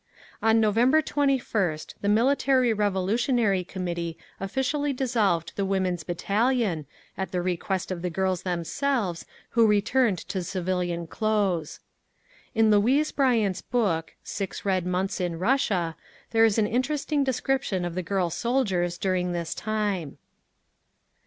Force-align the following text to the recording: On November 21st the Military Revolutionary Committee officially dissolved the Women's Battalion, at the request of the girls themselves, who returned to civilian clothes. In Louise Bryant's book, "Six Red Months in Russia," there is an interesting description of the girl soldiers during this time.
On 0.41 0.59
November 0.59 1.03
21st 1.03 1.93
the 2.01 2.09
Military 2.09 2.73
Revolutionary 2.73 3.63
Committee 3.63 4.17
officially 4.39 4.93
dissolved 4.93 5.53
the 5.55 5.63
Women's 5.63 6.03
Battalion, 6.03 6.87
at 7.15 7.31
the 7.31 7.39
request 7.39 7.91
of 7.91 8.01
the 8.01 8.09
girls 8.09 8.41
themselves, 8.41 9.27
who 9.51 9.67
returned 9.67 10.17
to 10.17 10.41
civilian 10.41 11.05
clothes. 11.05 11.81
In 12.55 12.71
Louise 12.71 13.11
Bryant's 13.11 13.61
book, 13.61 14.15
"Six 14.23 14.65
Red 14.65 14.87
Months 14.87 15.21
in 15.21 15.37
Russia," 15.37 15.95
there 16.31 16.45
is 16.45 16.57
an 16.57 16.65
interesting 16.65 17.23
description 17.23 17.85
of 17.85 17.93
the 17.93 18.01
girl 18.01 18.31
soldiers 18.31 18.97
during 18.97 19.33
this 19.33 19.53
time. 19.53 20.17